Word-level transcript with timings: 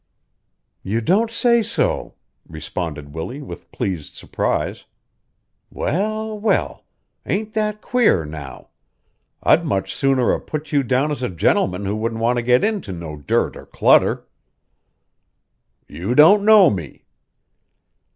"You 0.81 0.99
don't 0.99 1.29
say 1.29 1.61
so!" 1.61 2.15
responded 2.49 3.13
Willie, 3.13 3.43
with 3.43 3.71
pleased 3.71 4.15
surprise. 4.15 4.85
"Well, 5.69 6.39
well! 6.39 6.85
Ain't 7.23 7.53
that 7.53 7.83
queer 7.83 8.25
now? 8.25 8.69
I'd 9.43 9.63
much 9.63 9.93
sooner 9.93 10.31
'a' 10.33 10.41
put 10.41 10.71
you 10.71 10.81
down 10.81 11.11
as 11.11 11.21
a 11.21 11.29
gentleman 11.29 11.85
who 11.85 11.95
wouldn't 11.95 12.19
want 12.21 12.37
to 12.37 12.41
get 12.41 12.63
into 12.63 12.91
no 12.91 13.15
dirt 13.17 13.55
or 13.55 13.67
clutter." 13.67 14.25
"You 15.87 16.15
don't 16.15 16.43
know 16.45 16.71
me." 16.71 17.05